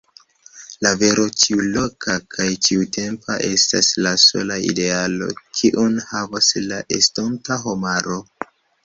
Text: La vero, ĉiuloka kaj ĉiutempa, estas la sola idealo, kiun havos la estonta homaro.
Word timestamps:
La 0.85 0.91
vero, 1.01 1.25
ĉiuloka 1.41 2.15
kaj 2.35 2.47
ĉiutempa, 2.67 3.35
estas 3.49 3.89
la 4.07 4.13
sola 4.23 4.57
idealo, 4.71 5.29
kiun 5.61 6.01
havos 6.13 6.51
la 6.73 6.81
estonta 6.99 7.61
homaro. 7.67 8.19